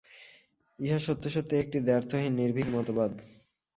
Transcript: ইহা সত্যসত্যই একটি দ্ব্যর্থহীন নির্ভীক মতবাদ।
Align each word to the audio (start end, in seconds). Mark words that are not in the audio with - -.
ইহা 0.79 0.99
সত্যসত্যই 0.99 1.61
একটি 1.63 1.77
দ্ব্যর্থহীন 1.79 2.33
নির্ভীক 2.35 2.67
মতবাদ। 2.69 3.11